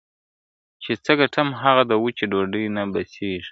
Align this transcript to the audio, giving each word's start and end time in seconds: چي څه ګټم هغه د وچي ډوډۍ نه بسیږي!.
چي 0.83 0.91
څه 1.03 1.11
ګټم 1.19 1.47
هغه 1.61 1.83
د 1.89 1.91
وچي 2.03 2.25
ډوډۍ 2.31 2.65
نه 2.75 2.83
بسیږي!. 2.93 3.49